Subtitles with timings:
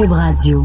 [0.00, 0.60] Cube Radio.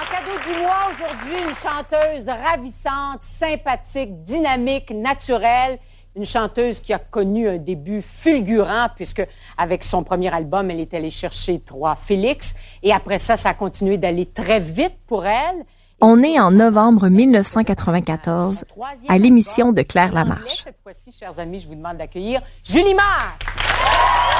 [0.00, 5.78] En cadeau du mois, aujourd'hui, une chanteuse ravissante, sympathique, dynamique, naturelle.
[6.16, 9.24] Une chanteuse qui a connu un début fulgurant, puisque
[9.56, 12.56] avec son premier album, elle est allée chercher trois Félix.
[12.82, 15.64] Et après ça, ça a continué d'aller très vite pour elle.
[16.00, 18.64] On est en novembre 1994
[19.08, 20.62] à l'émission de Claire Lamarche.
[20.64, 24.39] Cette fois-ci, chers amis, je vous demande d'accueillir Julie Masse.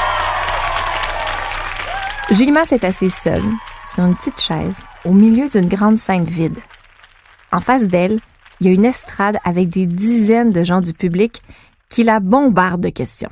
[2.30, 3.42] Julie Masse est assise seule,
[3.92, 6.58] sur une petite chaise, au milieu d'une grande scène vide.
[7.52, 8.20] En face d'elle,
[8.60, 11.42] il y a une estrade avec des dizaines de gens du public
[11.88, 13.30] qui la bombardent de questions.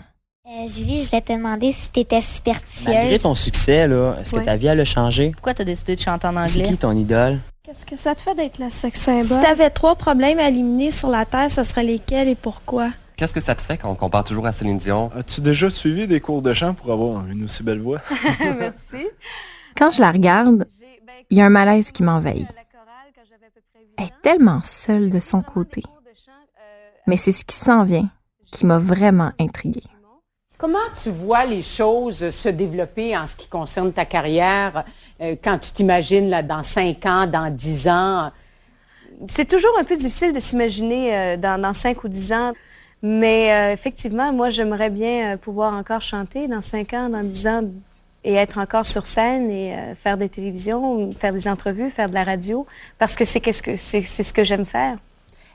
[0.49, 2.95] Euh, Julie, je voulais te demander si tu étais superstitieuse.
[2.97, 4.41] Malgré ton succès, là, est-ce Ouais.
[4.41, 5.31] que ta vie elle a changé?
[5.33, 6.71] Pourquoi t'as décidé de chanter en C'est anglais?
[6.73, 7.39] qui ton idole?
[7.65, 9.25] Qu'est-ce que ça te fait d'être le sex symbole?
[9.27, 12.89] Si t'avais trois problèmes à éliminer sur la Terre, ce seraient lesquels et pourquoi?
[13.19, 15.11] Qu'est-ce que ça te fait quand on compare toujours à Céline Dion?
[15.13, 18.01] As-tu déjà suivi des cours de chant pour avoir une aussi belle voix?
[18.41, 19.09] Merci.
[19.77, 20.69] Quand je la regarde,
[21.29, 22.47] il y a un malaise qui m'envahit.
[23.97, 25.83] Elle est tellement seule de son côté.
[27.09, 28.09] Mais c'est ce qui s'en vient
[28.53, 29.83] qui m'a vraiment intriguée.
[30.57, 34.85] Comment tu vois les choses se développer en ce qui concerne ta carrière
[35.21, 38.31] euh, quand tu t'imagines là dans cinq ans, dans dix ans?
[39.27, 42.53] C'est toujours un peu difficile de s'imaginer euh, dans, dans 5 ou 10 ans.
[43.03, 47.47] Mais euh, effectivement, moi, j'aimerais bien euh, pouvoir encore chanter dans 5 ans, dans 10
[47.47, 47.63] ans,
[48.25, 52.15] et être encore sur scène et euh, faire des télévisions, faire des entrevues, faire de
[52.15, 52.67] la radio,
[52.99, 54.99] parce que c'est ce que j'aime faire.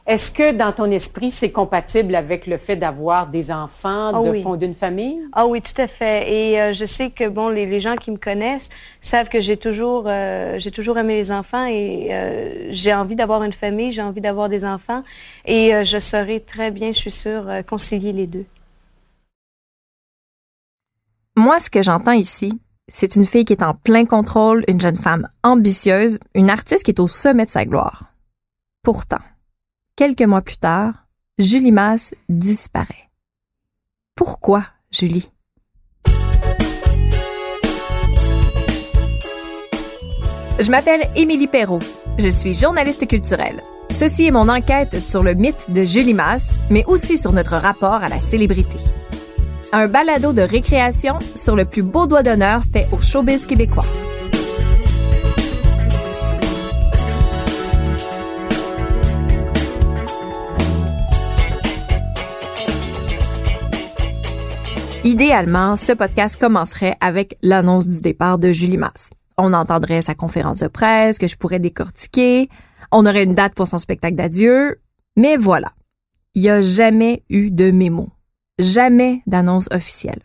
[0.06, 4.30] Est-ce que dans ton esprit, c'est compatible avec le fait d'avoir des enfants, Ah de
[4.32, 4.44] oui.
[4.44, 5.22] fonder une famille?
[5.32, 6.30] Ah oui, tout à fait.
[6.30, 8.68] Et euh, je sais que bon, les, les gens qui me connaissent
[9.00, 13.44] savent que j'ai toujours, euh, j'ai toujours aimé les enfants et euh, j'ai envie d'avoir
[13.44, 15.04] une famille, j'ai envie d'avoir des enfants
[15.46, 18.46] et euh, je saurais très bien, je suis sûre, concilier les deux.
[21.38, 22.60] Moi, ce que j'entends ici,
[22.90, 26.92] c'est une fille qui est en plein contrôle, une jeune femme ambitieuse, une artiste qui
[26.92, 28.12] est au sommet de sa gloire.
[28.84, 29.22] Pourtant,
[29.96, 30.94] quelques mois plus tard,
[31.38, 33.10] Julie Masse disparaît.
[34.16, 35.32] Pourquoi, Julie?
[40.60, 41.80] Je m'appelle Émilie Perrault.
[42.20, 43.62] Je suis journaliste culturelle.
[43.90, 48.04] Ceci est mon enquête sur le mythe de Julie Masse, mais aussi sur notre rapport
[48.04, 48.78] à la célébrité.
[49.72, 53.86] Un balado de récréation sur le plus beau doigt d'honneur fait au showbiz québécois.
[65.06, 69.10] Idéalement, ce podcast commencerait avec l'annonce du départ de Julie Masse.
[69.38, 72.50] On entendrait sa conférence de presse que je pourrais décortiquer.
[72.90, 74.80] On aurait une date pour son spectacle d'adieu.
[75.18, 75.74] Mais voilà.
[76.36, 78.08] Il n'y a jamais eu de mémo.
[78.60, 80.22] Jamais d'annonce officielle.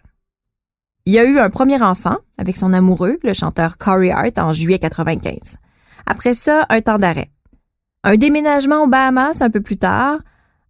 [1.07, 4.53] Il y a eu un premier enfant avec son amoureux, le chanteur Corey Hart, en
[4.53, 5.57] juillet 95.
[6.07, 7.31] Après ça, un temps d'arrêt.
[8.05, 10.21] Un déménagement aux Bahamas un peu plus tard,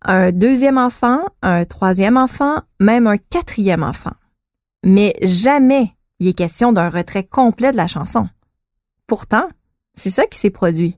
[0.02, 4.14] un deuxième enfant, un troisième enfant, même un quatrième enfant.
[4.84, 8.28] Mais jamais il est question d'un retrait complet de la chanson.
[9.06, 9.48] Pourtant,
[9.94, 10.96] c'est ça qui s'est produit.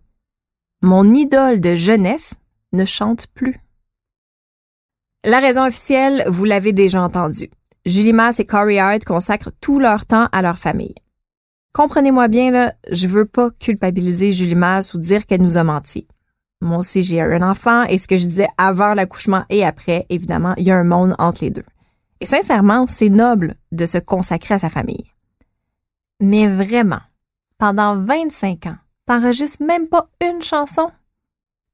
[0.82, 2.34] Mon idole de jeunesse
[2.72, 3.60] ne chante plus.
[5.24, 7.50] La raison officielle, vous l'avez déjà entendu.
[7.84, 10.94] Julie Masse et Corey Hart consacrent tout leur temps à leur famille.
[11.72, 16.08] Comprenez-moi bien, là, je veux pas culpabiliser Julie Masse ou dire qu'elle nous a menti.
[16.60, 20.54] Moi aussi, j'ai un enfant et ce que je disais avant l'accouchement et après, évidemment,
[20.56, 21.64] il y a un monde entre les deux.
[22.20, 25.10] Et sincèrement, c'est noble de se consacrer à sa famille.
[26.20, 27.00] Mais vraiment,
[27.56, 28.76] pendant 25 ans,
[29.06, 30.90] t'enregistres même pas une chanson?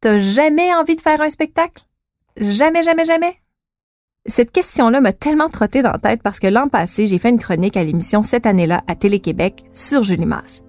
[0.01, 1.85] T'as jamais envie de faire un spectacle?
[2.37, 3.35] Jamais, jamais, jamais?
[4.27, 7.41] Cette question-là m'a tellement trotté dans la tête parce que l'an passé, j'ai fait une
[7.41, 10.63] chronique à l'émission cette année-là à Télé-Québec sur Julie Masse.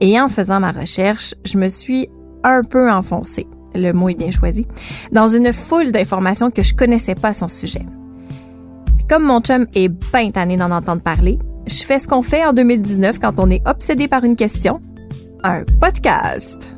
[0.00, 2.08] Et en faisant ma recherche, je me suis
[2.44, 4.66] un peu enfoncée, le mot est bien choisi,
[5.12, 7.84] dans une foule d'informations que je connaissais pas à son sujet.
[9.08, 12.52] Comme mon chum est bien tanné d'en entendre parler, je fais ce qu'on fait en
[12.52, 14.80] 2019 quand on est obsédé par une question,
[15.44, 16.74] un podcast.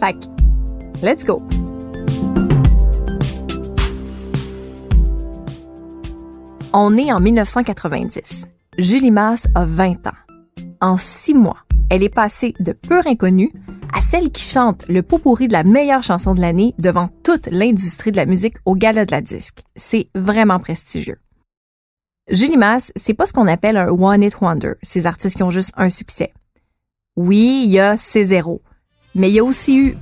[0.00, 1.42] Fait que, let's go!
[6.74, 8.46] On est en 1990.
[8.78, 10.10] Julie Masse a 20 ans.
[10.80, 11.58] En six mois,
[11.90, 13.52] elle est passée de pure inconnue
[13.92, 17.46] à celle qui chante le pot pourri de la meilleure chanson de l'année devant toute
[17.48, 19.62] l'industrie de la musique au gala de la disque.
[19.76, 21.18] C'est vraiment prestigieux.
[22.30, 25.50] Julie Masse, c'est pas ce qu'on appelle un one hit wonder, ces artistes qui ont
[25.50, 26.32] juste un succès.
[27.16, 28.60] Oui, il y a C0,
[29.14, 29.96] mais il y a aussi eu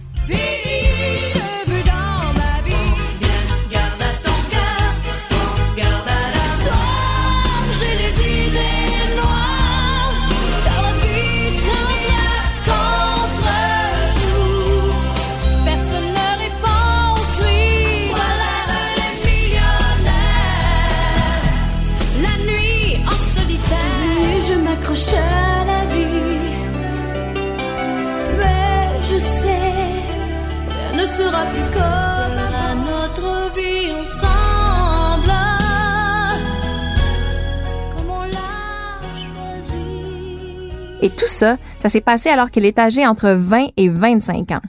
[41.03, 44.61] Et tout ça, ça s'est passé alors qu'elle est âgée entre 20 et 25 ans.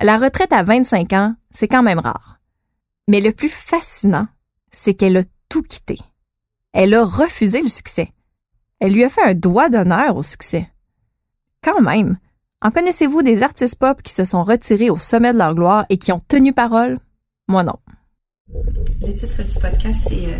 [0.00, 2.40] La retraite à 25 ans, c'est quand même rare.
[3.08, 4.26] Mais le plus fascinant,
[4.70, 5.98] c'est qu'elle a tout quitté.
[6.72, 8.10] Elle a refusé le succès.
[8.80, 10.68] Elle lui a fait un doigt d'honneur au succès.
[11.62, 12.18] Quand même,
[12.62, 15.98] en connaissez-vous des artistes pop qui se sont retirés au sommet de leur gloire et
[15.98, 16.98] qui ont tenu parole?
[17.48, 17.76] Moi non.
[18.48, 20.38] Le titre du podcast, c'est euh,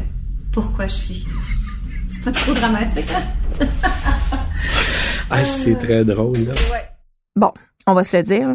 [0.52, 1.26] Pourquoi je suis?
[2.10, 3.43] C'est pas trop dramatique, hein?
[5.30, 6.54] ah, c'est très drôle, là.
[7.36, 7.52] Bon,
[7.86, 8.48] on va se le dire.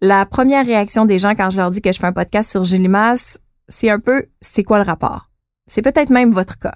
[0.00, 2.64] La première réaction des gens quand je leur dis que je fais un podcast sur
[2.64, 5.30] Julie Masse, c'est un peu c'est quoi le rapport?
[5.66, 6.74] C'est peut-être même votre cas.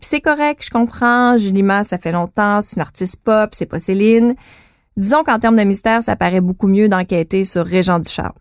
[0.00, 3.66] Puis c'est correct, je comprends, Julie Masse, ça fait longtemps, c'est une artiste pop, c'est
[3.66, 4.34] pas Céline.
[4.96, 8.32] Disons qu'en termes de mystère, ça paraît beaucoup mieux d'enquêter sur Régent Ducharme.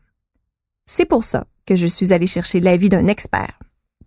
[0.86, 3.60] C'est pour ça que je suis allée chercher l'avis d'un expert,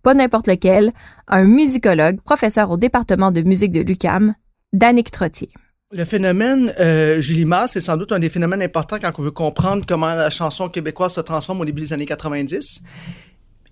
[0.02, 0.92] pas n'importe lequel,
[1.26, 4.34] un musicologue, professeur au département de musique de l'UCAM,
[4.72, 5.50] Danick Trottier.
[5.90, 9.30] Le phénomène euh, Julie Masse, c'est sans doute un des phénomènes importants quand on veut
[9.30, 12.82] comprendre comment la chanson québécoise se transforme au début des années 90.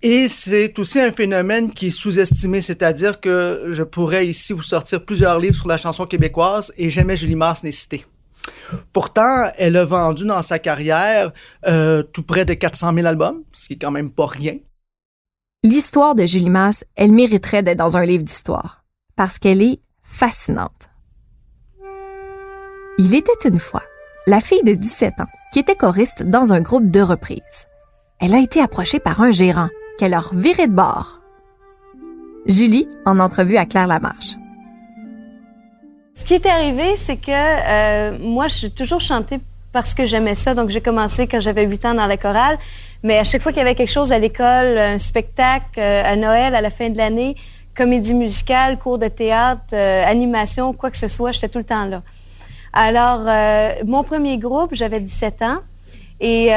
[0.01, 5.05] Et c'est aussi un phénomène qui est sous-estimé, c'est-à-dire que je pourrais ici vous sortir
[5.05, 8.05] plusieurs livres sur la chanson québécoise et jamais Julie Masse n'est citée.
[8.93, 11.31] Pourtant, elle a vendu dans sa carrière
[11.67, 14.57] euh, tout près de 400 000 albums, ce qui est quand même pas rien.
[15.63, 18.83] L'histoire de Julie Masse, elle mériterait d'être dans un livre d'histoire,
[19.15, 20.89] parce qu'elle est fascinante.
[22.99, 23.83] Il était une fois
[24.27, 27.67] la fille de 17 ans qui était choriste dans un groupe de reprises.
[28.19, 31.21] Elle a été approchée par un gérant qu'elle a reviré de bord.
[32.45, 34.35] Julie, en entrevue à Claire Lamarche.
[36.15, 39.39] Ce qui est arrivé, c'est que euh, moi, je suis toujours chantée
[39.71, 40.53] parce que j'aimais ça.
[40.53, 42.57] Donc, j'ai commencé quand j'avais 8 ans dans la chorale.
[43.03, 46.15] Mais à chaque fois qu'il y avait quelque chose à l'école, un spectacle, euh, à
[46.15, 47.35] Noël, à la fin de l'année,
[47.75, 51.85] comédie musicale, cours de théâtre, euh, animation, quoi que ce soit, j'étais tout le temps
[51.85, 52.01] là.
[52.73, 53.21] Alors,
[53.85, 55.57] mon premier groupe, j'avais 17 ans.
[56.19, 56.51] Et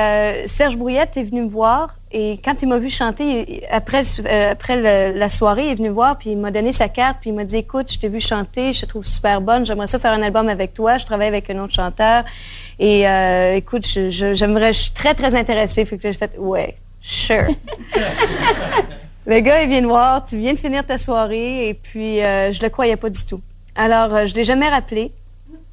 [0.44, 5.12] Serge Brouillette est venu me voir et quand il m'a vu chanter, après, euh, après
[5.12, 7.44] la soirée, il est venu voir, puis il m'a donné sa carte, puis il m'a
[7.44, 10.22] dit, écoute, je t'ai vu chanter, je te trouve super bonne, j'aimerais ça faire un
[10.22, 12.24] album avec toi, je travaille avec un autre chanteur,
[12.80, 15.84] et euh, écoute, j'aimerais, je, suis très, très intéressée.
[15.84, 17.44] Fait que j'ai fait, ouais, sure.
[19.26, 22.52] le gars, il vient de voir, tu viens de finir ta soirée, et puis euh,
[22.52, 23.42] je le croyais pas du tout.
[23.76, 25.12] Alors, je l'ai jamais rappelé.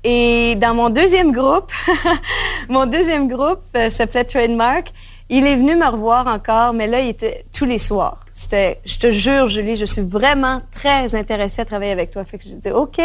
[0.04, 1.72] Et dans mon deuxième groupe,
[2.70, 4.92] mon deuxième groupe s'appelait Trademark,
[5.30, 8.20] il est venu me revoir encore, mais là, il était tous les soirs.
[8.34, 12.26] C'était, je te jure, Julie, je suis vraiment très intéressée à travailler avec toi.
[12.26, 13.02] Fait que j'ai dit, OK,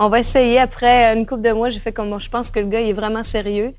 [0.00, 0.58] on va essayer.
[0.58, 2.88] Après une couple de mois, j'ai fait comme moi, je pense que le gars, il
[2.88, 3.74] est vraiment sérieux.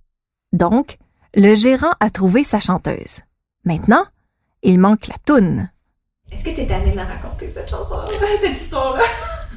[0.53, 0.97] Donc,
[1.35, 3.19] le gérant a trouvé sa chanteuse.
[3.65, 4.05] Maintenant,
[4.63, 5.69] il manque la toune.
[6.31, 7.95] Est-ce que tu es tanné de la raconter, cette chanson
[8.41, 9.03] cette histoire-là?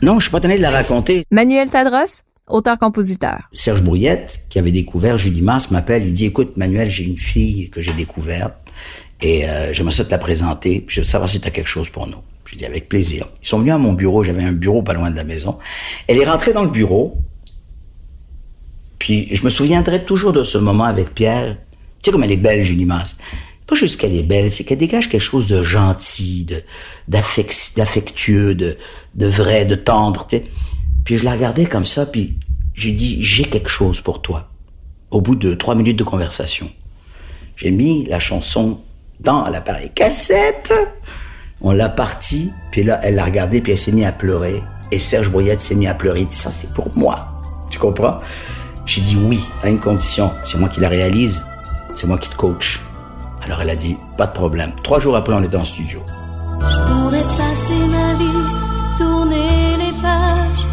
[0.03, 1.25] Non, je suis pas tanné de la raconter.
[1.31, 3.49] Manuel Tadros, auteur-compositeur.
[3.53, 7.71] Serge Brouillette, qui avait découvert Julie Masse, m'appelle, il dit, écoute, Manuel, j'ai une fille
[7.71, 8.57] que j'ai découverte
[9.21, 11.69] et euh, j'aimerais ça te la présenter, puis je veux savoir si tu as quelque
[11.69, 12.23] chose pour nous.
[12.47, 13.29] J'ai dit, avec plaisir.
[13.43, 15.59] Ils sont venus à mon bureau, j'avais un bureau pas loin de la maison.
[16.09, 17.19] Elle est rentrée dans le bureau,
[18.99, 21.57] puis je me souviendrai toujours de ce moment avec Pierre.
[22.03, 23.17] Tu sais comme elle est belle, Julie Masse.
[23.67, 26.63] pas juste qu'elle est belle, c'est qu'elle dégage quelque chose de gentil, de
[27.11, 28.77] d'affec- d'affectueux, de,
[29.15, 30.27] de vrai, de tendre.
[31.05, 32.37] Puis je la regardais comme ça, puis
[32.75, 34.51] j'ai dit j'ai quelque chose pour toi.
[35.11, 36.71] Au bout de trois minutes de conversation,
[37.57, 38.81] j'ai mis la chanson
[39.21, 40.73] dans l'appareil cassette.
[41.67, 44.63] On l'a parti, puis là elle l'a regardé, puis elle s'est mise à pleurer.
[44.93, 46.21] Et Serge Boyette s'est mis à pleurer.
[46.21, 47.27] Il dit ça c'est pour moi.
[47.71, 48.21] Tu comprends?
[48.85, 50.31] J'ai dit oui à une condition.
[50.45, 51.43] C'est moi qui la réalise.
[51.95, 52.83] C'est moi qui te coach.
[53.45, 54.73] Alors elle a dit, pas de problème.
[54.83, 56.03] Trois jours après, on était en studio.
[56.61, 60.67] Je pourrais passer ma vie, tourner les pages,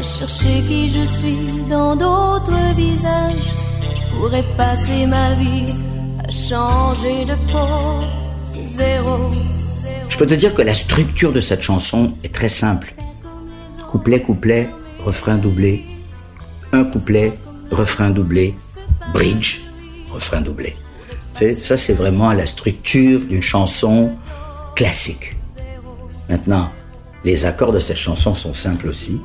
[0.00, 3.54] chercher qui je suis dans d'autres visages.
[3.96, 5.74] Je pourrais passer ma vie
[6.24, 8.06] à changer de peau,
[8.42, 9.30] c'est zéro.
[10.16, 12.94] Je peux te dire que la structure de cette chanson est très simple.
[13.90, 14.70] Couplet, couplet,
[15.04, 15.84] refrain doublé.
[16.72, 17.38] Un couplet,
[17.70, 18.54] refrain doublé.
[19.12, 19.60] Bridge,
[20.10, 20.74] refrain doublé.
[21.58, 24.16] Ça, c'est vraiment la structure d'une chanson
[24.74, 25.36] classique.
[26.30, 26.70] Maintenant,
[27.22, 29.20] les accords de cette chanson sont simples aussi.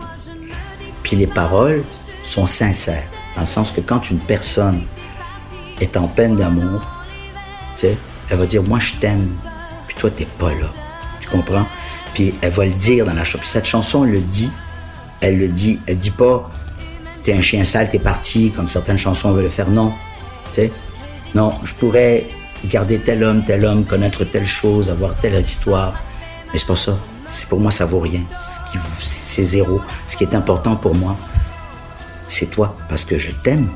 [1.03, 1.85] Puis les paroles
[2.21, 3.07] sont sincères.
[3.35, 4.81] Dans le sens que quand une personne
[5.79, 6.85] est en peine d'amour,
[7.81, 9.29] elle va dire, moi je t'aime,
[9.87, 10.67] puis toi t'es pas là.
[11.31, 11.65] Comprends?
[12.13, 13.43] Puis elle va le dire dans la chanson.
[13.43, 14.49] Cette chanson elle le dit,
[15.21, 16.51] elle le dit, elle dit pas,
[17.23, 19.69] t'es un chien sale, t'es parti, comme certaines chansons veulent le faire.
[19.69, 19.93] Non,
[20.49, 20.71] tu sais,
[21.35, 22.27] non, je pourrais
[22.65, 25.93] garder tel homme, tel homme, connaître telle chose, avoir telle histoire,
[26.51, 26.97] mais c'est pas ça.
[27.23, 28.21] C'est pour moi ça vaut rien.
[28.99, 29.79] C'est zéro.
[30.07, 31.15] Ce qui est important pour moi,
[32.27, 33.69] c'est toi, parce que je t'aime.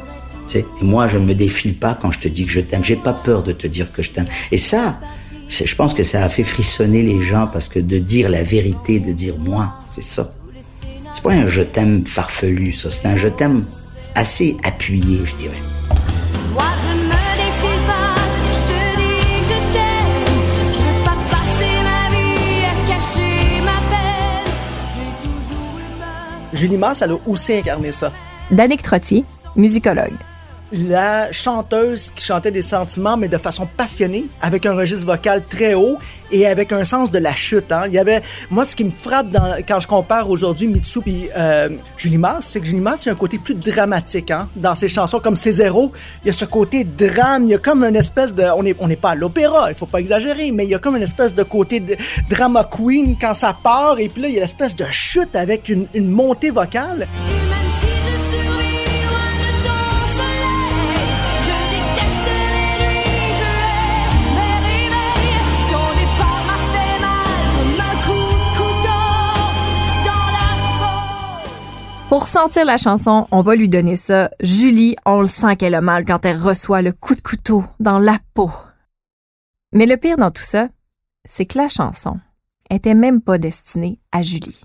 [0.48, 0.66] tu sais?
[0.82, 2.84] Et moi, je ne me défile pas quand je te dis que je t'aime.
[2.84, 4.28] J'ai pas peur de te dire que je t'aime.
[4.52, 5.00] Et ça,
[5.50, 9.00] je pense que ça a fait frissonner les gens parce que de dire la vérité,
[9.00, 10.32] de dire moi, c'est ça.
[11.14, 12.92] C'est pas un je t'aime farfelu, ça.
[12.92, 13.66] C'est un je t'aime
[14.16, 15.62] assez appuyé, je dirais.
[16.54, 18.16] Moi je ne me défile pas,
[18.52, 20.34] je te dis que je t'aime.
[20.74, 24.54] Je veux pas passer ma vie à cacher ma peine.
[24.94, 26.50] J'ai toujours eu peur.
[26.54, 28.12] Julie Masse, elle a aussi incarné ça.
[28.52, 29.24] Danick Trottier,
[29.56, 30.14] musicologue.
[30.72, 35.76] La chanteuse qui chantait des sentiments, mais de façon passionnée, avec un registre vocal très
[35.76, 35.98] haut
[36.32, 37.72] et avec un sens de la chute.
[37.72, 37.84] hein.
[37.88, 41.30] Il y avait, moi, ce qui me frappe dans- quand je compare aujourd'hui Mitsu et
[41.38, 44.50] euh, Julie Masse, c'est que Julie Masse, il y a un côté plus dramatique hein,
[44.56, 45.92] dans ses chansons, comme Zéro.
[46.24, 48.44] Il y a ce côté drame, il y a comme une espèce de.
[48.80, 51.04] On n'est pas à l'opéra, il faut pas exagérer, mais il y a comme une
[51.04, 51.96] espèce de côté de
[52.30, 55.36] drama queen quand ça part, et puis là, il y a une espèce de chute
[55.36, 57.08] avec une, montée vocale.
[72.16, 74.32] Pour sentir la chanson, on va lui donner ça.
[74.40, 78.00] Julie, on le sent qu'elle a mal quand elle reçoit le coup de couteau dans
[78.00, 78.50] la peau.
[79.74, 80.70] Mais le pire dans tout ça,
[81.26, 82.14] c'est que la chanson
[82.70, 84.62] était même pas destinée à Julie.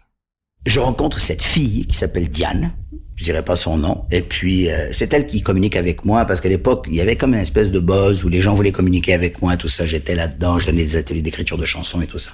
[0.64, 2.71] je rencontre cette fille qui s'appelle Diane.
[3.16, 4.04] Je dirais pas son nom.
[4.12, 7.16] Et puis, euh, c'est elle qui communique avec moi parce qu'à l'époque, il y avait
[7.16, 9.85] comme une espèce de buzz où les gens voulaient communiquer avec moi, tout ça.
[9.87, 12.30] J'étais là-dedans, je donnais des ateliers d'écriture de chansons et tout ça.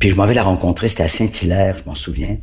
[0.00, 2.38] Puis je m'en vais la rencontrer, c'était à Saint-Hilaire, je m'en souviens.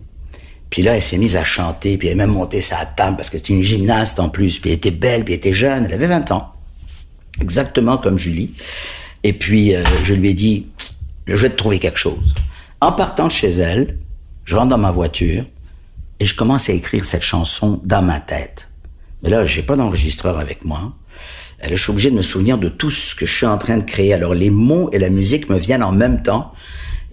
[0.69, 3.29] Puis là, elle s'est mise à chanter, puis elle est même montée sa table parce
[3.29, 4.59] que c'était une gymnaste en plus.
[4.59, 6.53] Puis elle était belle, puis elle était jeune, elle avait 20 ans.
[7.41, 8.53] Exactement comme Julie.
[9.23, 10.67] Et puis, euh, je lui ai dit,
[11.25, 12.33] je vais te trouver quelque chose.
[12.81, 13.97] En partant de chez elle,
[14.45, 15.43] je rentre dans ma voiture
[16.19, 18.69] et je commence à écrire cette chanson dans ma tête.
[19.23, 20.93] Mais là, j'ai pas d'enregistreur avec moi.
[21.63, 23.57] Et là, je suis obligé de me souvenir de tout ce que je suis en
[23.57, 24.13] train de créer.
[24.13, 26.53] Alors, les mots et la musique me viennent en même temps.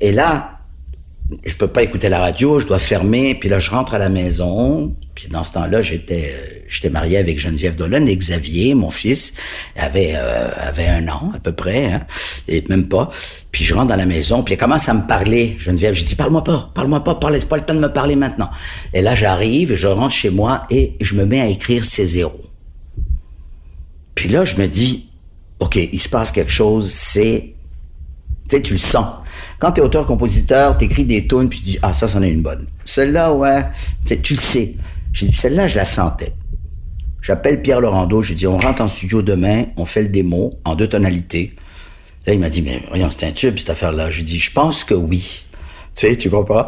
[0.01, 0.54] Et là,
[1.45, 3.35] je peux pas écouter la radio, je dois fermer.
[3.35, 4.95] Puis là, je rentre à la maison.
[5.15, 9.35] Puis dans ce temps-là, j'étais j'étais marié avec Geneviève Dolan et Xavier, mon fils,
[9.77, 12.07] avait euh, avait un an à peu près, hein,
[12.49, 13.11] et même pas.
[13.53, 15.57] Puis je rentre dans la maison, puis elle commence à me parler.
[15.59, 18.17] Geneviève, je dis parle-moi pas, parle-moi pas, parle, c'est pas le temps de me parler
[18.17, 18.51] maintenant.
[18.93, 22.43] Et là, j'arrive, je rentre chez moi et je me mets à écrire ces zéros.
[24.17, 25.11] Puis là, je me dis,
[25.61, 27.55] ok, il se passe quelque chose, c'est,
[28.49, 29.07] tu sais, tu le sens.
[29.59, 32.67] Quand t'es auteur-compositeur, t'écris des tunes, puis tu dis, ah, ça, c'en est une bonne.
[32.85, 33.65] Celle-là, ouais,
[34.05, 34.75] tu le sais.
[35.13, 36.33] J'ai dit, celle-là, je la sentais.
[37.23, 40.59] J'appelle Pierre Laurando, je lui dis, on rentre en studio demain, on fait le démo
[40.65, 41.55] en deux tonalités.
[42.27, 44.11] Là, il m'a dit, mais voyons, c'est un tube, cette affaire-là.
[44.11, 45.45] J'ai dit, je pense que oui.
[45.95, 46.67] Tu sais, tu comprends?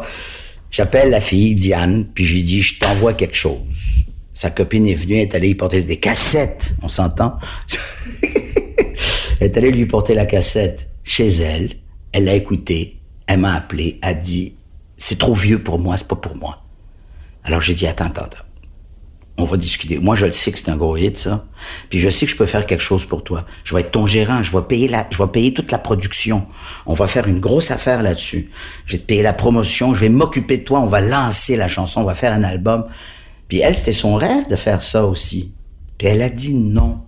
[0.71, 4.05] J'appelle la fille, Diane, puis j'ai dit, je t'envoie quelque chose.
[4.33, 7.37] Sa copine est venue, elle est allée y porter des cassettes, on s'entend?
[8.21, 11.71] elle est allée lui porter la cassette chez elle,
[12.17, 14.55] elle l'a écoutée, elle m'a appelé, a dit,
[14.95, 16.63] c'est trop vieux pour moi, c'est pas pour moi.
[17.43, 18.43] Alors j'ai dit, attends, attends, attends.
[19.37, 19.99] on va discuter.
[19.99, 21.45] Moi, je le sais que c'est un gros hit, ça.
[21.91, 23.45] Puis je sais que je peux faire quelque chose pour toi.
[23.63, 24.41] Je vais être ton gérant.
[24.41, 26.47] Je vais payer la, je vais payer toute la production.
[26.87, 28.49] On va faire une grosse affaire là-dessus.
[28.87, 29.93] Je vais te payer la promotion.
[29.93, 30.79] Je vais m'occuper de toi.
[30.79, 32.01] On va lancer la chanson.
[32.01, 32.87] On va faire un album.
[33.47, 35.53] Puis elle, c'était son rêve de faire ça aussi.
[35.99, 37.03] Puis elle a dit non.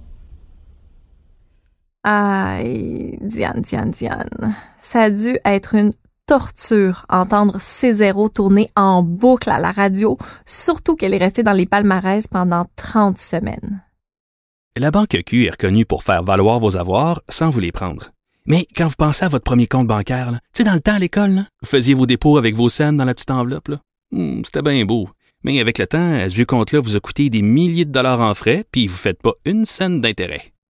[2.03, 4.55] Aïe, Diane, Diane, Diane.
[4.79, 5.91] Ça a dû être une
[6.25, 11.65] torture entendre C0 tourner en boucle à la radio, surtout qu'elle est restée dans les
[11.65, 13.83] palmarès pendant 30 semaines.
[14.77, 18.11] La Banque Q est reconnue pour faire valoir vos avoirs sans vous les prendre.
[18.45, 20.99] Mais quand vous pensez à votre premier compte bancaire, tu sais, dans le temps à
[20.99, 23.71] l'école, vous faisiez vos dépôts avec vos scènes dans la petite enveloppe.
[24.11, 25.09] Hmm, C'était bien beau.
[25.43, 28.33] Mais avec le temps, à ce compte-là vous a coûté des milliers de dollars en
[28.33, 30.53] frais, puis vous ne faites pas une scène d'intérêt.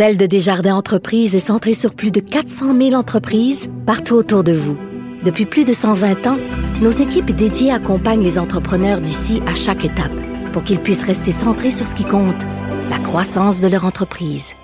[0.00, 4.52] Celle de Desjardins Entreprises est centrée sur plus de 400 000 entreprises partout autour de
[4.52, 4.78] vous.
[5.26, 6.38] Depuis plus de 120 ans,
[6.80, 10.18] nos équipes dédiées accompagnent les entrepreneurs d'ici à chaque étape
[10.54, 12.42] pour qu'ils puissent rester centrés sur ce qui compte,
[12.88, 14.54] la croissance de leur entreprise.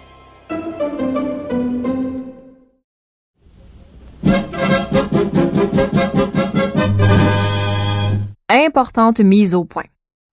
[8.48, 9.84] Importante mise au point.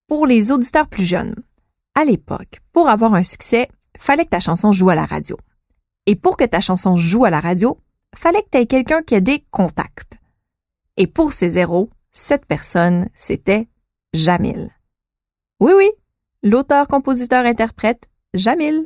[0.08, 1.36] Pour les auditeurs plus jeunes,
[1.94, 5.38] à l'époque, pour avoir un succès, fallait que ta chanson joue à la radio.
[6.06, 7.80] Et pour que ta chanson joue à la radio,
[8.16, 10.14] fallait que tu aies quelqu'un qui a des contacts.
[10.98, 13.68] Et pour ces zéros, cette personne, c'était
[14.14, 14.70] Jamil.
[15.60, 15.90] Oui, oui,
[16.44, 18.86] l'auteur, compositeur, interprète, Jamil.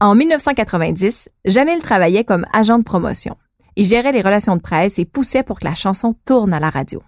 [0.00, 3.36] En 1990, Jamil travaillait comme agent de promotion.
[3.76, 6.70] Il gérait les relations de presse et poussait pour que la chanson tourne à la
[6.70, 7.02] radio.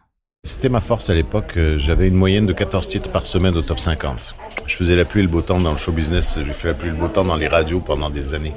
[0.47, 1.55] C'était ma force à l'époque.
[1.57, 4.35] Euh, J'avais une moyenne de 14 titres par semaine au top 50.
[4.67, 6.39] Je faisais la pluie et le beau temps dans le show business.
[6.47, 8.53] J'ai fait la pluie et le beau temps dans les radios pendant des années.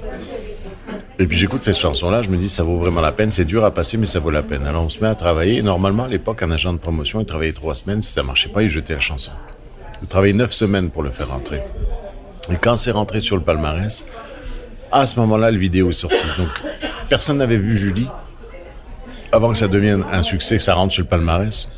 [1.18, 3.32] Et puis j'écoute cette chanson-là, je me dis ça vaut vraiment la peine.
[3.32, 4.68] C'est dur à passer, mais ça vaut la peine.
[4.68, 5.62] Alors on se met à travailler.
[5.62, 8.02] Normalement, à l'époque, un agent de promotion, il travaillait trois semaines.
[8.02, 9.32] Si ça marchait pas, il jetait la chanson.
[10.02, 11.62] Il travaillait neuf semaines pour le faire rentrer.
[12.52, 14.06] Et quand c'est rentré sur le palmarès,
[14.92, 16.18] à ce moment-là, le vidéo est sorti.
[16.38, 16.50] Donc
[17.08, 18.08] personne n'avait vu Julie
[19.32, 21.70] avant que ça devienne un succès, que ça rentre sur le palmarès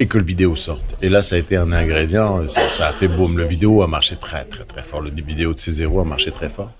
[0.00, 0.96] et que le vidéo sorte.
[1.02, 3.36] Et là, ça a été un ingrédient, ça, ça a fait boum.
[3.36, 5.02] Le vidéo a marché très, très, très fort.
[5.02, 6.72] Le vidéo de C0 a marché très fort.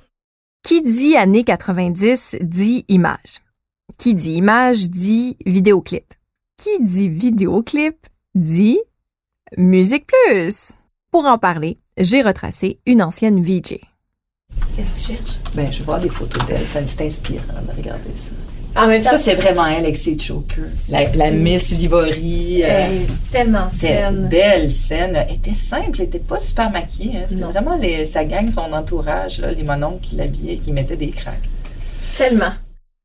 [0.62, 3.40] Qui dit années 90 dit image.
[3.98, 6.14] Qui dit image dit vidéoclip.
[6.56, 7.96] Qui dit vidéoclip
[8.34, 8.78] dit
[9.56, 10.72] musique plus.
[11.10, 13.80] Pour en parler, j'ai retracé une ancienne VJ.
[14.76, 15.38] Qu'est-ce que tu cherches?
[15.54, 16.58] Ben, je vais voir des photos d'elle.
[16.58, 18.59] Ça c'est inspirant de regarder ça.
[18.76, 20.64] En même temps, Ça, c'est vraiment elle avec ses chokers.
[20.88, 22.62] La, la Miss Livory.
[22.62, 24.14] euh, Elle est tellement c'était saine.
[24.14, 25.16] une belle scène.
[25.28, 27.18] Elle était simple, elle était pas super maquillée.
[27.18, 27.26] hein.
[27.28, 31.10] C'était vraiment les, sa gang, son entourage, là, les mononcles qui l'habillaient, qui mettaient des
[31.10, 31.48] craques.
[32.16, 32.52] Tellement.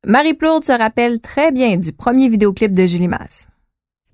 [0.05, 3.47] Marie-Claude se rappelle très bien du premier vidéoclip de Julie Masse.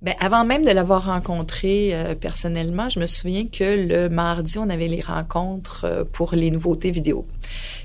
[0.02, 4.68] Ben, avant même de l'avoir rencontré euh, personnellement, je me souviens que le mardi, on
[4.72, 7.28] avait les rencontres euh, pour les nouveautés vidéo.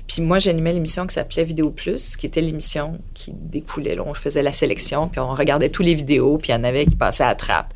[0.07, 3.95] Puis moi, j'animais l'émission qui s'appelait Vidéo Plus, qui était l'émission qui découlait.
[3.95, 6.63] Là, on faisait la sélection, puis on regardait tous les vidéos, puis il y en
[6.63, 7.73] avait qui passaient à trappe.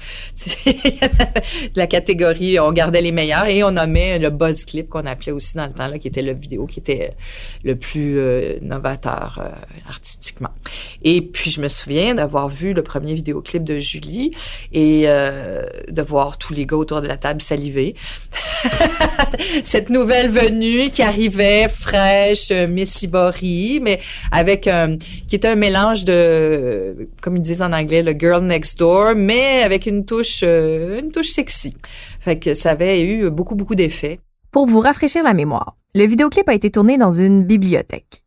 [1.76, 5.58] la catégorie, on gardait les meilleurs et on nommait le buzz clip qu'on appelait aussi
[5.58, 7.12] dans le temps, là, qui était le vidéo qui était
[7.64, 9.50] le plus euh, novateur euh,
[9.90, 10.52] artistiquement.
[11.04, 14.32] Et puis, je me souviens d'avoir vu le premier vidéoclip de Julie
[14.72, 17.96] et euh, de voir tous les gars autour de la table saliver.
[19.64, 24.00] Cette nouvelle venue qui arrivait fraîche, euh, Miss Ivory, mais
[24.32, 28.78] avec un, qui était un mélange de, comme ils disent en anglais, le girl next
[28.78, 31.76] door, mais avec une touche, euh, une touche sexy.
[32.20, 34.20] Fait que ça avait eu beaucoup, beaucoup d'effets.
[34.52, 38.21] Pour vous rafraîchir la mémoire, le vidéoclip a été tourné dans une bibliothèque.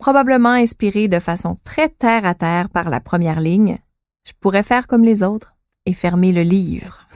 [0.00, 3.76] Probablement inspiré de façon très terre à terre par la première ligne.
[4.26, 7.06] Je pourrais faire comme les autres et fermer le livre.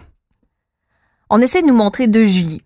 [1.31, 2.61] On essaie de nous montrer deux Julie.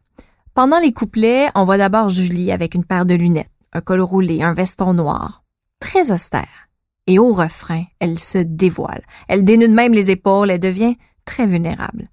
[0.54, 4.42] Pendant les couplets, on voit d'abord Julie avec une paire de lunettes, un col roulé,
[4.42, 5.44] un veston noir.
[5.78, 6.68] Très austère.
[7.06, 9.04] Et au refrain, elle se dévoile.
[9.28, 12.08] Elle dénude même les épaules, elle devient très vulnérable.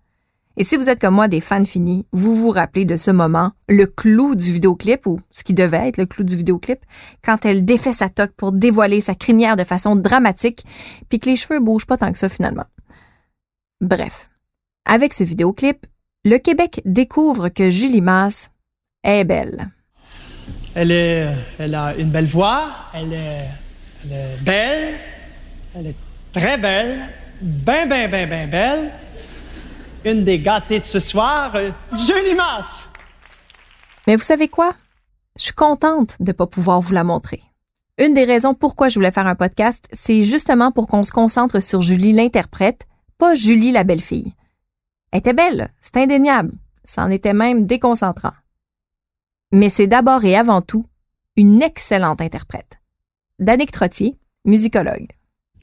[0.57, 3.51] Et si vous êtes comme moi des fans finis, vous vous rappelez de ce moment,
[3.67, 6.79] le clou du vidéoclip, ou ce qui devait être le clou du vidéoclip,
[7.23, 10.63] quand elle défait sa toque pour dévoiler sa crinière de façon dramatique,
[11.09, 12.65] puis que les cheveux bougent pas tant que ça finalement.
[13.81, 14.29] Bref,
[14.85, 15.85] avec ce vidéoclip,
[16.23, 18.49] le Québec découvre que Julie Masse
[19.03, 19.67] est belle.
[20.73, 21.27] Elle est,
[21.59, 22.63] elle a une belle voix,
[22.93, 23.45] elle est,
[24.05, 24.93] elle est belle,
[25.77, 25.95] elle est
[26.33, 26.97] très belle,
[27.41, 28.91] ben, ben, ben, ben belle.
[30.05, 32.87] Une des gâtées de ce soir, euh, Julie Masse.
[34.05, 34.75] Mais vous savez quoi?
[35.35, 37.41] Je suis contente de pas pouvoir vous la montrer.
[37.97, 41.59] Une des raisons pourquoi je voulais faire un podcast, c'est justement pour qu'on se concentre
[41.59, 42.85] sur Julie l'interprète,
[43.17, 44.33] pas Julie la belle-fille.
[45.11, 46.51] Elle était belle, c'est indéniable.
[46.83, 48.33] Ça en était même déconcentrant.
[49.51, 50.85] Mais c'est d'abord et avant tout
[51.35, 52.79] une excellente interprète.
[53.39, 55.07] Danick Trottier, musicologue.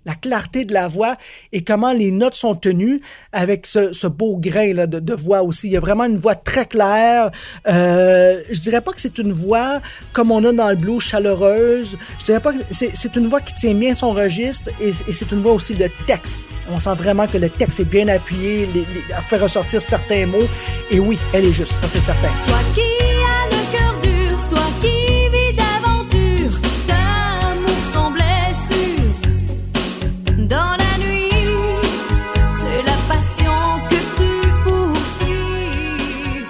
[0.04, 1.16] La clarté de la voix
[1.52, 3.00] et comment les notes sont tenues
[3.32, 5.68] avec ce, beau grain de, voix aussi.
[5.68, 7.30] Il y a vraiment une voix très claire.
[7.68, 9.80] Euh, je dirais pas que c'est une voix
[10.12, 11.96] comme on a dans le blues chaleureuse.
[12.18, 15.42] Je dirais pas que c'est, une voix qui tient bien son registre et, c'est une
[15.42, 16.48] voix aussi de texte.
[16.70, 18.86] On sent vraiment que le texte est bien appuyé, les,
[19.28, 20.48] faire ressortir certains mots.
[20.90, 22.30] Et oui, elle est juste, ça c'est certain.
[30.52, 31.30] Dans la nuit,
[32.52, 34.30] c'est la passion que tu
[34.64, 36.44] poursuis.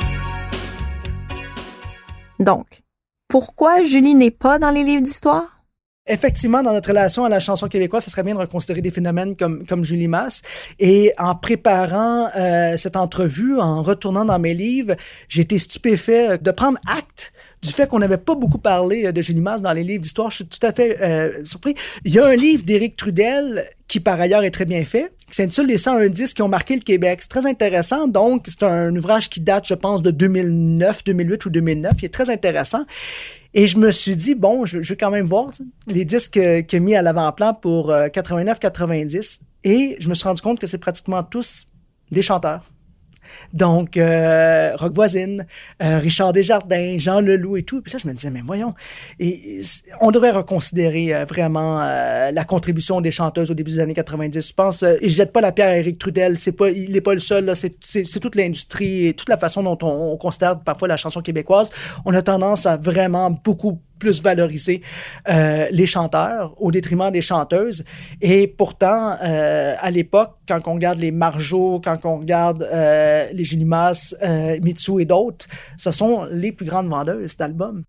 [2.41, 2.83] Donc,
[3.29, 5.52] pourquoi Julie n'est pas dans les livres d'histoire?
[6.09, 9.37] Effectivement, dans notre relation à la chanson québécoise, ce serait bien de reconsidérer des phénomènes
[9.37, 10.43] comme, comme Julie Masse.
[10.81, 14.97] Et en préparant euh, cette entrevue, en retournant dans mes livres,
[15.29, 19.41] j'ai été stupéfait de prendre acte du fait qu'on n'avait pas beaucoup parlé de Julie
[19.41, 20.31] Masse dans les livres d'histoire.
[20.31, 21.77] Je suis tout à fait euh, surpris.
[22.05, 25.37] Il y a un livre d'Éric Trudel qui, par ailleurs, est très bien fait, qui
[25.37, 27.21] s'intitule Les 101 disques qui ont marqué le Québec.
[27.23, 28.07] C'est très intéressant.
[28.07, 31.93] Donc, c'est un ouvrage qui date, je pense, de 2009, 2008 ou 2009.
[32.01, 32.85] Il est très intéressant.
[33.55, 35.51] Et je me suis dit, bon, je, je vais quand même voir
[35.87, 39.41] les disques euh, qu'il a mis à l'avant-plan pour euh, 89-90.
[39.65, 41.67] Et je me suis rendu compte que c'est pratiquement tous
[42.11, 42.63] des chanteurs.
[43.53, 45.47] Donc, euh, Rock Voisine,
[45.83, 47.83] euh, Richard Desjardins, Jean Leloup et tout.
[47.83, 48.75] Puis là, je me disais, mais voyons,
[50.01, 54.49] on devrait reconsidérer euh, vraiment euh, la contribution des chanteuses au début des années 90.
[54.49, 57.01] Je pense, et je jette pas la pierre à Éric Trudel, c'est pas, il n'est
[57.01, 60.89] pas le seul, c'est toute l'industrie et toute la façon dont on, on considère parfois
[60.89, 61.71] la chanson québécoise.
[62.05, 64.83] On a tendance à vraiment beaucoup plus valoriser
[65.29, 67.85] euh, les chanteurs au détriment des chanteuses.
[68.21, 73.45] Et pourtant, euh, à l'époque, quand on regarde les Marjo, quand on regarde euh, les
[73.45, 77.85] Julie Masse, euh, Mitsu et d'autres, ce sont les plus grandes vendeuses d'albums.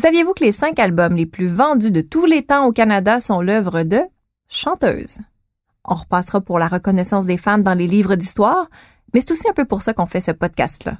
[0.00, 3.40] Saviez-vous que les cinq albums les plus vendus de tous les temps au Canada sont
[3.40, 4.00] l'œuvre de
[4.48, 5.18] chanteuses?
[5.84, 8.68] On repassera pour la reconnaissance des femmes dans les livres d'histoire,
[9.14, 10.98] mais c'est aussi un peu pour ça qu'on fait ce podcast-là.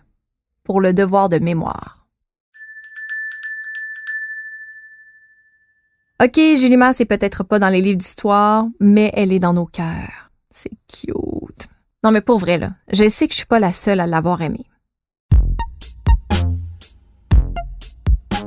[0.63, 2.06] Pour le devoir de mémoire.
[6.23, 9.67] OK, Julie Masse est peut-être pas dans les livres d'histoire, mais elle est dans nos
[9.67, 10.31] cœurs.
[10.51, 11.69] C'est cute.
[12.03, 14.41] Non, mais pour vrai, là, je sais que je suis pas la seule à l'avoir
[14.41, 14.65] aimée.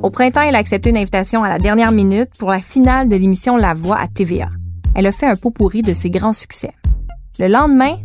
[0.01, 3.15] Au printemps, elle a accepté une invitation à la dernière minute pour la finale de
[3.15, 4.49] l'émission La Voix à TVA.
[4.95, 6.73] Elle a fait un pot pourri de ses grands succès.
[7.37, 7.97] Le lendemain,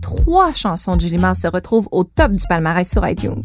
[0.00, 3.42] trois chansons de Julie Masse se retrouvent au top du palmarès sur iTunes.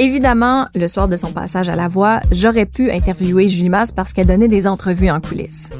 [0.00, 4.12] Évidemment, le soir de son passage à La Voix, j'aurais pu interviewer Julie Masse parce
[4.12, 5.70] qu'elle donnait des entrevues en coulisses.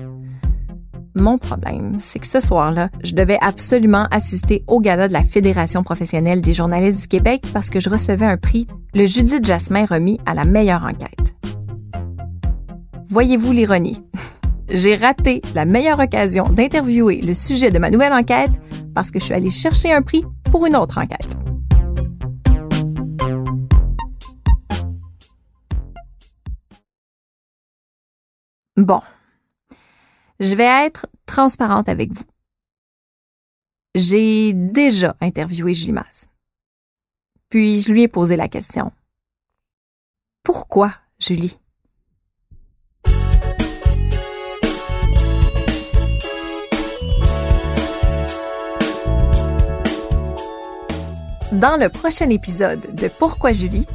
[1.15, 5.85] Mon problème, c'est que ce soir-là, je devais absolument assister au gala de la Fédération
[5.85, 10.19] professionnelle des journalistes du Québec parce que je recevais un prix, le Judith Jasmin remis
[10.27, 11.35] à la meilleure enquête.
[13.09, 14.03] Voyez-vous l'ironie?
[14.69, 18.53] J'ai raté la meilleure occasion d'interviewer le sujet de ma nouvelle enquête
[18.95, 21.38] parce que je suis allée chercher un prix pour une autre enquête.
[28.79, 29.01] Bon,
[30.39, 32.23] je vais être transparente avec vous.
[33.97, 36.29] J'ai déjà interviewé Julie Masse.
[37.49, 38.93] Puis je lui ai posé la question.
[40.45, 41.59] Pourquoi, Julie?
[51.51, 53.89] Dans le prochain épisode de Pourquoi Julie,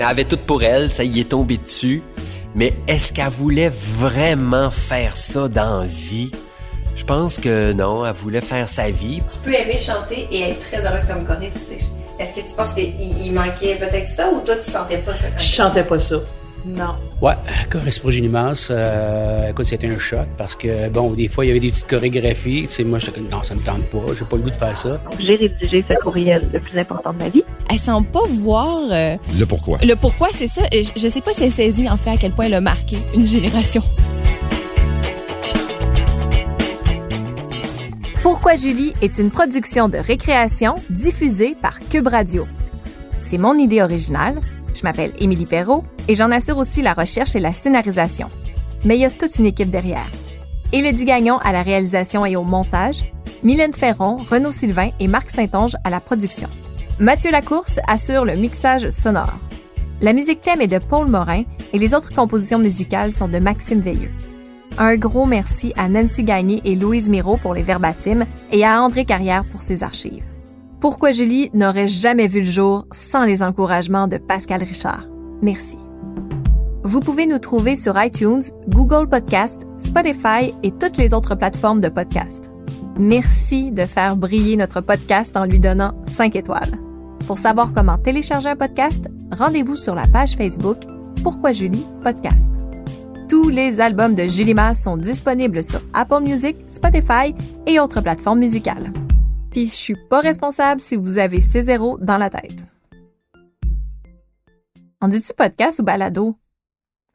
[0.00, 2.02] avait tout pour elle, ça y est tombé dessus.
[2.54, 6.32] Mais est-ce qu'elle voulait vraiment faire ça dans la vie?
[6.96, 9.22] Je pense que non, elle voulait faire sa vie.
[9.30, 11.60] Tu peux aimer chanter et être très heureuse comme choriste.
[11.68, 11.90] tu sais.
[12.18, 15.28] Est-ce que tu penses qu'il il manquait peut-être ça ou toi tu sentais pas ça
[15.28, 16.16] quand Je chantais pas ça.
[16.66, 16.94] Non.
[17.22, 17.32] Ouais,
[18.08, 21.60] Julie Masse, euh, écoute, c'était un choc parce que, bon, des fois, il y avait
[21.60, 22.62] des petites chorégraphies.
[22.62, 24.76] Tu sais, moi, comme, non, ça me tente pas, j'ai pas le goût de faire
[24.76, 25.00] ça.
[25.18, 27.42] J'ai rédigé ce courriel le plus important de ma vie.
[27.70, 29.78] Elle semble pas voir euh, Le pourquoi.
[29.82, 30.62] le pourquoi, c'est ça.
[30.72, 32.98] Je, je sais pas si elle saisit en fait à quel point elle a marqué
[33.14, 33.82] une génération.
[38.22, 42.46] Pourquoi Julie est une production de récréation diffusée par Cube Radio.
[43.18, 44.40] C'est mon idée originale,
[44.74, 48.30] Je m'appelle Émilie Perrault et j'en assure aussi la recherche et la scénarisation.
[48.84, 50.10] Mais il y a toute une équipe derrière.
[50.72, 55.76] Élodie Gagnon à la réalisation et au montage, Mylène Ferron, Renaud Sylvain et Marc Saint-Onge
[55.84, 56.48] à la production.
[56.98, 59.38] Mathieu Lacourse assure le mixage sonore.
[60.00, 63.80] La musique thème est de Paul Morin et les autres compositions musicales sont de Maxime
[63.80, 64.10] Veilleux.
[64.78, 69.04] Un gros merci à Nancy Gagné et Louise Miro pour les verbatims et à André
[69.04, 70.29] Carrière pour ses archives.
[70.80, 75.06] Pourquoi Julie n'aurait jamais vu le jour sans les encouragements de Pascal Richard?
[75.42, 75.76] Merci.
[76.84, 81.90] Vous pouvez nous trouver sur iTunes, Google Podcast, Spotify et toutes les autres plateformes de
[81.90, 82.50] podcast.
[82.98, 86.78] Merci de faire briller notre podcast en lui donnant 5 étoiles.
[87.26, 90.78] Pour savoir comment télécharger un podcast, rendez-vous sur la page Facebook
[91.22, 92.50] Pourquoi Julie Podcast.
[93.28, 97.34] Tous les albums de Julie Masse sont disponibles sur Apple Music, Spotify
[97.66, 98.90] et autres plateformes musicales.
[99.50, 102.64] Puis je suis pas responsable si vous avez ces zéros dans la tête.
[105.00, 106.36] On dit-tu podcast ou balado?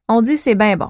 [0.07, 0.89] On dit c'est bien bon.